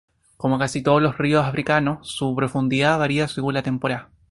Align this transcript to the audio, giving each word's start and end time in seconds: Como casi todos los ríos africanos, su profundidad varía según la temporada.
Como 0.35 0.57
casi 0.57 0.81
todos 0.81 0.99
los 0.99 1.19
ríos 1.19 1.45
africanos, 1.45 1.99
su 2.09 2.33
profundidad 2.35 2.97
varía 2.97 3.27
según 3.27 3.53
la 3.53 3.61
temporada. 3.61 4.09